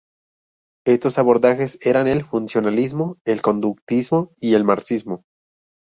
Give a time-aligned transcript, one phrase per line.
[0.83, 5.25] Estos abordajes eran el funcionalismo, el conductismo y el marxismo.